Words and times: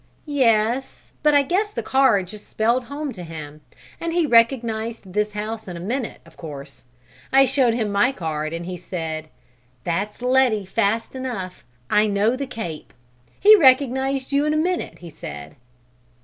"Yes, 0.25 1.13
but 1.21 1.35
I 1.35 1.43
guess 1.43 1.69
the 1.71 1.83
card 1.83 2.27
just 2.27 2.47
spelled 2.49 2.85
home 2.85 3.11
to 3.11 3.21
him; 3.23 3.61
and 3.99 4.11
he 4.13 4.25
recognized 4.25 5.13
this 5.13 5.33
house 5.33 5.67
in 5.67 5.77
a 5.77 5.79
minute, 5.79 6.21
of 6.25 6.37
course. 6.37 6.85
I 7.31 7.45
showed 7.45 7.75
him 7.75 7.91
my 7.91 8.11
card 8.11 8.51
and 8.51 8.65
he 8.65 8.77
said: 8.77 9.29
'That's 9.83 10.23
Letty 10.23 10.65
fast 10.65 11.13
enough: 11.13 11.63
I 11.87 12.07
know 12.07 12.35
the 12.35 12.47
cape.' 12.47 12.93
He 13.39 13.55
recognized 13.55 14.31
you 14.31 14.43
in 14.47 14.55
a 14.55 14.57
minute, 14.57 14.97
he 14.97 15.11
said." 15.11 15.55